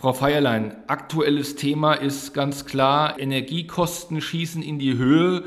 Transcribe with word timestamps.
Frau 0.00 0.12
Feierlein, 0.12 0.76
aktuelles 0.86 1.56
Thema 1.56 1.94
ist 1.94 2.32
ganz 2.32 2.66
klar, 2.66 3.18
Energiekosten 3.18 4.20
schießen 4.20 4.62
in 4.62 4.78
die 4.78 4.96
Höhe. 4.96 5.42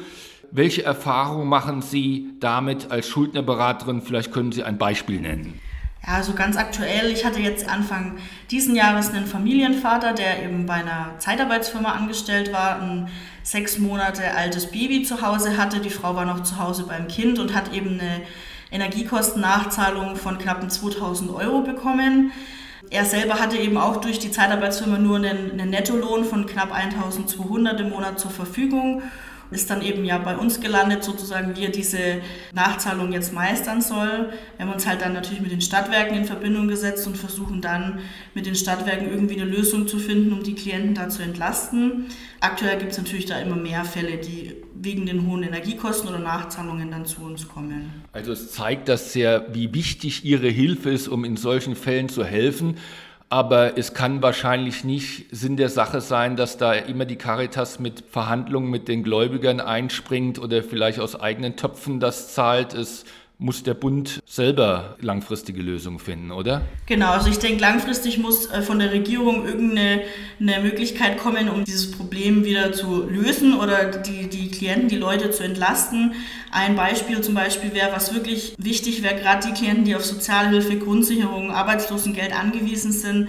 Welche 0.51 0.83
Erfahrungen 0.83 1.47
machen 1.47 1.81
Sie 1.81 2.33
damit 2.41 2.91
als 2.91 3.07
Schuldnerberaterin? 3.07 4.01
Vielleicht 4.01 4.33
können 4.33 4.51
Sie 4.51 4.65
ein 4.65 4.77
Beispiel 4.77 5.21
nennen. 5.21 5.57
Ja, 6.05 6.15
also 6.15 6.33
ganz 6.33 6.57
aktuell. 6.57 7.11
Ich 7.11 7.23
hatte 7.23 7.39
jetzt 7.39 7.69
Anfang 7.69 8.17
diesen 8.49 8.75
Jahres 8.75 9.13
einen 9.13 9.25
Familienvater, 9.25 10.11
der 10.11 10.43
eben 10.43 10.65
bei 10.65 10.73
einer 10.73 11.15
Zeitarbeitsfirma 11.20 11.93
angestellt 11.93 12.52
war, 12.52 12.81
ein 12.81 13.07
sechs 13.43 13.79
Monate 13.79 14.36
altes 14.36 14.70
Baby 14.70 15.04
zu 15.04 15.21
Hause 15.21 15.55
hatte. 15.55 15.79
Die 15.79 15.89
Frau 15.89 16.13
war 16.13 16.25
noch 16.25 16.43
zu 16.43 16.59
Hause 16.59 16.83
beim 16.83 17.07
Kind 17.07 17.39
und 17.39 17.55
hat 17.55 17.73
eben 17.73 18.02
eine 18.02 18.23
Energiekostennachzahlung 18.70 20.18
von 20.18 20.38
knappen 20.38 20.70
2000 20.70 21.31
Euro 21.31 21.61
bekommen. 21.61 22.33
Er 22.92 23.05
selber 23.05 23.39
hatte 23.39 23.55
eben 23.55 23.78
auch 23.78 24.02
durch 24.02 24.20
die 24.20 24.32
Zeitarbeitsfirma 24.32 24.98
nur 24.98 25.16
einen, 25.16 25.52
einen 25.52 25.70
Nettolohn 25.70 26.26
von 26.26 26.45
knapp 26.45 26.73
1200 26.73 27.80
im 27.80 27.90
Monat 27.90 28.20
zur 28.20 28.32
Verfügung 28.32 29.02
ist 29.52 29.70
dann 29.70 29.82
eben 29.82 30.05
ja 30.05 30.18
bei 30.18 30.36
uns 30.36 30.60
gelandet, 30.60 31.04
sozusagen, 31.04 31.55
wie 31.55 31.66
er 31.66 31.72
diese 31.72 32.22
Nachzahlung 32.54 33.12
jetzt 33.12 33.34
meistern 33.34 33.82
soll. 33.82 34.30
Wir 34.58 34.66
haben 34.66 34.74
uns 34.74 34.88
halt 34.88 35.02
dann 35.02 35.14
natürlich 35.14 35.41
mit 35.41 35.52
den 35.52 35.62
Stadtwerken 35.62 36.18
in 36.18 36.26
Verbindung 36.26 36.68
gesetzt 36.68 37.05
und 37.05 37.18
versuchen 37.18 37.62
dann 37.62 38.00
mit 38.34 38.46
den 38.46 38.55
Stadtwerken 38.55 39.10
irgendwie 39.10 39.40
eine 39.40 39.50
Lösung 39.50 39.88
zu 39.88 40.00
finden, 40.00 40.32
um 40.34 40.44
die 40.44 40.55
Klienten 40.55 40.96
da 40.96 41.10
zu 41.10 41.22
entlasten. 41.22 42.05
Aktuell 42.40 42.80
gibt 42.80 42.94
es 42.94 42.98
natürlich 42.98 43.26
da 43.26 43.40
immer 43.40 43.55
mehr 43.55 43.84
Fälle, 43.84 44.18
die 44.18 44.55
wegen 44.74 45.05
den 45.05 45.27
hohen 45.27 45.44
Energiekosten 45.44 46.10
oder 46.10 46.20
Nachzahlungen 46.20 46.90
dann 46.90 47.05
zu 47.05 47.22
uns 47.22 47.48
kommen. 47.48 48.04
Also 48.13 48.32
es 48.32 48.52
zeigt 48.52 48.90
das 48.90 49.13
sehr, 49.13 49.46
wie 49.54 49.74
wichtig 49.74 50.26
Ihre 50.26 50.48
Hilfe 50.48 50.90
ist, 50.90 51.08
um 51.08 51.24
in 51.24 51.38
solchen 51.38 51.76
Fällen 51.76 52.10
zu 52.10 52.24
helfen. 52.24 52.77
Aber 53.31 53.77
es 53.77 53.94
kann 53.94 54.21
wahrscheinlich 54.21 54.84
nicht 54.84 55.27
Sinn 55.34 55.55
der 55.55 55.70
Sache 55.70 56.02
sein, 56.02 56.35
dass 56.35 56.58
da 56.58 56.73
immer 56.73 57.05
die 57.05 57.16
Caritas 57.16 57.80
mit 57.80 58.04
Verhandlungen 58.12 58.70
mit 58.70 58.90
den 58.90 59.04
Gläubigern 59.04 59.62
einspringt 59.62 60.37
oder 60.37 60.62
vielleicht 60.62 60.99
aus 60.99 61.18
eigenen 61.18 61.55
Töpfen 61.55 62.02
das 62.02 62.34
zahlt. 62.34 62.74
Es 62.74 63.05
muss 63.41 63.63
der 63.63 63.73
Bund 63.73 64.22
selber 64.28 64.97
langfristige 65.01 65.63
Lösungen 65.63 65.97
finden, 65.97 66.31
oder? 66.31 66.61
Genau, 66.85 67.09
also 67.11 67.28
ich 67.28 67.39
denke, 67.39 67.59
langfristig 67.59 68.19
muss 68.19 68.45
äh, 68.45 68.61
von 68.61 68.78
der 68.78 68.91
Regierung 68.91 69.47
irgendeine 69.47 70.03
eine 70.39 70.59
Möglichkeit 70.59 71.17
kommen, 71.17 71.50
um 71.50 71.66
dieses 71.66 71.89
Problem 71.89 72.45
wieder 72.45 72.72
zu 72.72 73.03
lösen 73.09 73.56
oder 73.56 73.85
die, 73.85 74.29
die 74.29 74.51
Klienten, 74.51 74.89
die 74.89 74.97
Leute 74.97 75.31
zu 75.31 75.44
entlasten. 75.44 76.13
Ein 76.51 76.75
Beispiel 76.75 77.22
zum 77.22 77.34
Beispiel 77.34 77.73
wäre, 77.73 77.91
was 77.91 78.13
wirklich 78.13 78.53
wichtig 78.59 79.01
wäre, 79.01 79.16
gerade 79.16 79.47
die 79.47 79.53
Klienten, 79.53 79.85
die 79.85 79.95
auf 79.95 80.06
Sozialhilfe, 80.06 80.78
Grundsicherung, 80.78 81.50
Arbeitslosengeld 81.50 82.34
angewiesen 82.34 82.91
sind, 82.91 83.28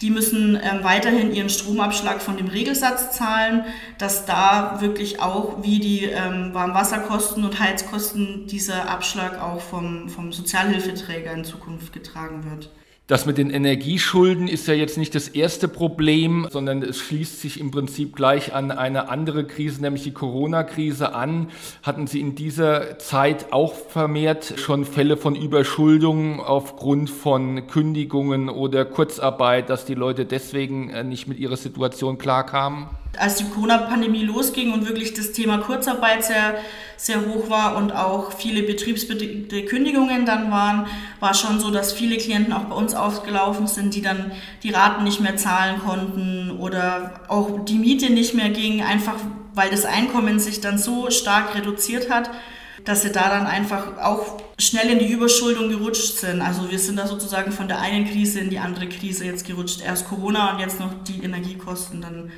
die 0.00 0.10
müssen 0.10 0.56
ähm, 0.56 0.82
weiterhin 0.82 1.32
ihren 1.32 1.48
Stromabschlag 1.48 2.20
von 2.20 2.36
dem 2.36 2.48
Regelsatz 2.48 3.16
zahlen, 3.16 3.64
dass 3.98 4.26
da 4.26 4.80
wirklich 4.80 5.20
auch 5.20 5.62
wie 5.62 5.78
die 5.78 6.04
ähm, 6.04 6.52
Warmwasserkosten 6.52 7.44
und 7.44 7.58
Heizkosten 7.60 8.46
dieser 8.46 8.88
Abschlag 8.88 9.40
auch 9.40 9.60
vom, 9.60 10.08
vom 10.08 10.32
Sozialhilfeträger 10.32 11.32
in 11.32 11.44
Zukunft 11.44 11.92
getragen 11.92 12.50
wird. 12.50 12.70
Das 13.08 13.24
mit 13.24 13.38
den 13.38 13.50
Energieschulden 13.50 14.48
ist 14.48 14.66
ja 14.66 14.74
jetzt 14.74 14.98
nicht 14.98 15.14
das 15.14 15.28
erste 15.28 15.68
Problem, 15.68 16.48
sondern 16.50 16.82
es 16.82 16.98
schließt 16.98 17.40
sich 17.40 17.60
im 17.60 17.70
Prinzip 17.70 18.16
gleich 18.16 18.52
an 18.52 18.72
eine 18.72 19.08
andere 19.08 19.44
Krise, 19.44 19.80
nämlich 19.80 20.02
die 20.02 20.12
Corona-Krise 20.12 21.14
an. 21.14 21.50
Hatten 21.84 22.08
Sie 22.08 22.18
in 22.18 22.34
dieser 22.34 22.98
Zeit 22.98 23.52
auch 23.52 23.74
vermehrt 23.74 24.54
schon 24.56 24.84
Fälle 24.84 25.16
von 25.16 25.36
Überschuldung 25.36 26.40
aufgrund 26.40 27.08
von 27.08 27.68
Kündigungen 27.68 28.48
oder 28.48 28.84
Kurzarbeit, 28.84 29.70
dass 29.70 29.84
die 29.84 29.94
Leute 29.94 30.26
deswegen 30.26 30.90
äh, 30.90 31.04
nicht 31.04 31.28
mit 31.28 31.38
ihrer 31.38 31.56
Situation 31.56 32.18
klarkamen? 32.18 32.88
Als 33.18 33.36
die 33.36 33.44
Corona-Pandemie 33.44 34.24
losging 34.24 34.72
und 34.72 34.86
wirklich 34.86 35.14
das 35.14 35.32
Thema 35.32 35.58
Kurzarbeit 35.58 36.24
sehr, 36.24 36.56
sehr 36.96 37.26
hoch 37.26 37.50
war 37.50 37.76
und 37.76 37.92
auch 37.92 38.32
viele 38.32 38.62
betriebsbedingte 38.62 39.64
Kündigungen 39.64 40.26
dann 40.26 40.50
waren, 40.50 40.86
war 41.20 41.34
schon 41.34 41.60
so, 41.60 41.70
dass 41.70 41.92
viele 41.92 42.16
Klienten 42.16 42.52
auch 42.52 42.64
bei 42.64 42.74
uns 42.74 42.94
aufgelaufen 42.94 43.66
sind, 43.66 43.94
die 43.94 44.02
dann 44.02 44.32
die 44.62 44.70
Raten 44.70 45.04
nicht 45.04 45.20
mehr 45.20 45.36
zahlen 45.36 45.80
konnten 45.80 46.58
oder 46.58 47.20
auch 47.28 47.64
die 47.64 47.78
Miete 47.78 48.12
nicht 48.12 48.34
mehr 48.34 48.50
ging, 48.50 48.82
einfach 48.82 49.16
weil 49.54 49.70
das 49.70 49.86
Einkommen 49.86 50.38
sich 50.38 50.60
dann 50.60 50.78
so 50.78 51.10
stark 51.10 51.54
reduziert 51.54 52.10
hat, 52.10 52.30
dass 52.84 53.02
sie 53.02 53.10
da 53.10 53.30
dann 53.30 53.46
einfach 53.46 53.98
auch 53.98 54.38
schnell 54.58 54.90
in 54.90 54.98
die 54.98 55.10
Überschuldung 55.10 55.68
gerutscht 55.70 56.18
sind. 56.18 56.40
Also 56.40 56.70
wir 56.70 56.78
sind 56.78 56.96
da 56.96 57.06
sozusagen 57.06 57.50
von 57.52 57.66
der 57.66 57.80
einen 57.80 58.08
Krise 58.08 58.40
in 58.40 58.50
die 58.50 58.58
andere 58.58 58.88
Krise 58.88 59.24
jetzt 59.24 59.46
gerutscht. 59.46 59.80
Erst 59.84 60.08
Corona 60.08 60.52
und 60.52 60.60
jetzt 60.60 60.78
noch 60.78 60.92
die 61.04 61.22
Energiekosten 61.24 62.00
dann 62.00 62.30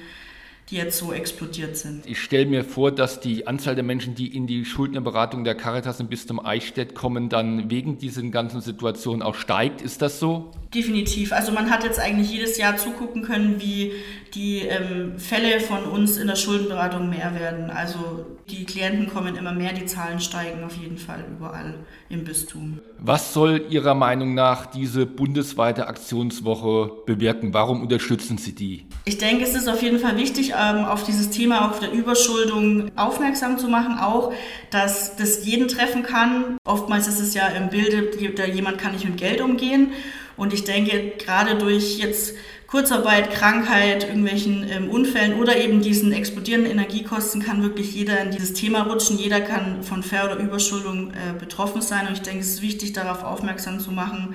die 0.70 0.76
jetzt 0.76 0.98
so 0.98 1.12
explodiert 1.12 1.76
sind. 1.76 2.04
Ich 2.06 2.20
stelle 2.20 2.46
mir 2.46 2.62
vor, 2.62 2.92
dass 2.92 3.20
die 3.20 3.46
Anzahl 3.46 3.74
der 3.74 3.84
Menschen, 3.84 4.14
die 4.14 4.36
in 4.36 4.46
die 4.46 4.64
Schuldnerberatung 4.64 5.44
der 5.44 5.54
Caritas 5.54 5.98
im 6.00 6.08
Bistum 6.08 6.44
Eichstätt 6.44 6.94
kommen, 6.94 7.28
dann 7.30 7.70
wegen 7.70 7.98
diesen 7.98 8.30
ganzen 8.30 8.60
Situationen 8.60 9.22
auch 9.22 9.34
steigt. 9.34 9.80
Ist 9.80 10.02
das 10.02 10.20
so? 10.20 10.50
Definitiv. 10.74 11.32
Also 11.32 11.52
man 11.52 11.70
hat 11.70 11.84
jetzt 11.84 11.98
eigentlich 11.98 12.30
jedes 12.30 12.58
Jahr 12.58 12.76
zugucken 12.76 13.22
können, 13.22 13.60
wie 13.60 13.92
die 14.34 14.58
ähm, 14.58 15.18
Fälle 15.18 15.60
von 15.60 15.84
uns 15.84 16.18
in 16.18 16.26
der 16.26 16.36
Schuldenberatung 16.36 17.08
mehr 17.08 17.34
werden. 17.34 17.70
Also 17.70 18.26
die 18.50 18.64
Klienten 18.64 19.08
kommen 19.08 19.36
immer 19.36 19.52
mehr, 19.52 19.72
die 19.72 19.86
Zahlen 19.86 20.20
steigen 20.20 20.64
auf 20.64 20.76
jeden 20.76 20.98
Fall 20.98 21.24
überall 21.30 21.74
im 22.10 22.24
Bistum. 22.24 22.80
Was 23.00 23.32
soll 23.32 23.66
Ihrer 23.70 23.94
Meinung 23.94 24.34
nach 24.34 24.66
diese 24.66 25.06
bundesweite 25.06 25.86
Aktionswoche 25.86 26.90
bewirken? 27.06 27.54
Warum 27.54 27.80
unterstützen 27.82 28.38
Sie 28.38 28.56
die? 28.56 28.86
Ich 29.04 29.18
denke, 29.18 29.44
es 29.44 29.54
ist 29.54 29.68
auf 29.68 29.80
jeden 29.82 30.00
Fall 30.00 30.16
wichtig, 30.16 30.54
ähm, 30.58 30.84
auf 30.84 31.04
dieses 31.04 31.30
Thema, 31.30 31.70
auf 31.70 31.78
der 31.78 31.92
Überschuldung 31.92 32.90
aufmerksam 32.96 33.56
zu 33.56 33.68
machen. 33.68 33.98
Auch, 34.00 34.32
dass 34.70 35.14
das 35.14 35.46
jeden 35.46 35.68
treffen 35.68 36.02
kann. 36.02 36.58
Oftmals 36.64 37.06
ist 37.06 37.20
es 37.20 37.34
ja 37.34 37.46
im 37.46 37.70
Bilde, 37.70 38.10
jemand 38.52 38.78
kann 38.78 38.92
nicht 38.92 39.04
mit 39.04 39.16
Geld 39.16 39.40
umgehen. 39.40 39.92
Und 40.38 40.54
ich 40.54 40.64
denke, 40.64 41.12
gerade 41.18 41.58
durch 41.58 41.98
jetzt 41.98 42.34
Kurzarbeit, 42.68 43.30
Krankheit, 43.30 44.04
irgendwelchen 44.04 44.66
ähm, 44.70 44.90
Unfällen 44.90 45.40
oder 45.40 45.56
eben 45.56 45.82
diesen 45.82 46.12
explodierenden 46.12 46.70
Energiekosten 46.70 47.42
kann 47.42 47.62
wirklich 47.62 47.94
jeder 47.94 48.20
in 48.20 48.30
dieses 48.30 48.52
Thema 48.52 48.82
rutschen. 48.82 49.18
Jeder 49.18 49.40
kann 49.40 49.82
von 49.82 50.02
Ver- 50.02 50.26
oder 50.26 50.36
Überschuldung 50.36 51.10
äh, 51.10 51.38
betroffen 51.38 51.82
sein. 51.82 52.06
Und 52.06 52.12
ich 52.14 52.22
denke, 52.22 52.40
es 52.40 52.54
ist 52.54 52.62
wichtig, 52.62 52.92
darauf 52.92 53.24
aufmerksam 53.24 53.80
zu 53.80 53.90
machen, 53.90 54.34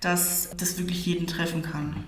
dass 0.00 0.50
das 0.56 0.78
wirklich 0.78 1.06
jeden 1.06 1.26
treffen 1.26 1.62
kann. 1.62 2.06